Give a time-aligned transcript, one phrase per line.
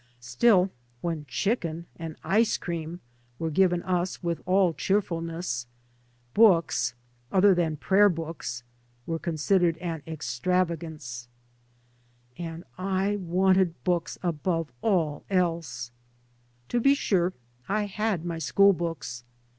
[0.19, 0.71] Still
[1.01, 3.01] when chicken and ice cream
[3.37, 5.67] were given us with all cheerfulness,
[6.33, 6.95] books,
[7.31, 8.63] other than prayer books,
[9.05, 11.27] were considered an extrava gance.
[12.35, 15.93] 3 by Google MY MOTHER AND I And I wanted books above all else I
[16.69, 17.33] To be sure,
[17.69, 19.23] I had my school books.